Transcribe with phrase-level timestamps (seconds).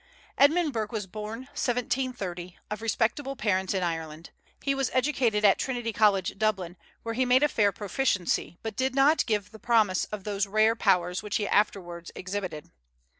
[0.35, 4.31] Edmund Burke was born, 1730, of respectable parents in Ireland.
[4.63, 8.95] He was educated at Trinity College, Dublin, where he made a fair proficiency, but did
[8.95, 12.71] not give promise of those rare powers which he afterwards exhibited.